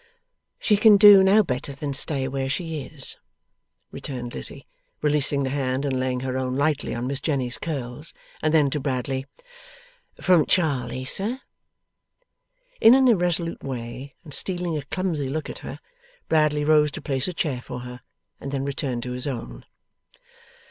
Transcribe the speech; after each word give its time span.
'She 0.57 0.77
can 0.77 0.97
do 0.97 1.21
no 1.23 1.43
better 1.43 1.73
than 1.73 1.93
stay 1.93 2.27
where 2.27 2.49
she 2.49 2.81
is,' 2.81 3.17
returned 3.91 4.33
Lizzie, 4.33 4.65
releasing 5.03 5.43
the 5.43 5.51
hand, 5.51 5.85
and 5.85 5.99
laying 5.99 6.21
her 6.21 6.39
own 6.39 6.55
lightly 6.55 6.95
on 6.95 7.05
Miss 7.05 7.21
Jenny's 7.21 7.59
curls. 7.59 8.11
And 8.41 8.51
then 8.51 8.71
to 8.71 8.79
Bradley: 8.79 9.27
'From 10.19 10.47
Charley, 10.47 11.05
sir?' 11.05 11.41
In 12.79 12.95
an 12.95 13.07
irresolute 13.09 13.61
way, 13.63 14.15
and 14.23 14.33
stealing 14.33 14.75
a 14.75 14.83
clumsy 14.85 15.29
look 15.29 15.51
at 15.51 15.59
her, 15.59 15.79
Bradley 16.27 16.63
rose 16.65 16.89
to 16.93 17.01
place 17.03 17.27
a 17.27 17.33
chair 17.33 17.61
for 17.61 17.81
her, 17.81 18.01
and 18.39 18.51
then 18.51 18.65
returned 18.65 19.03
to 19.03 19.11
his 19.11 19.27
own. 19.27 19.65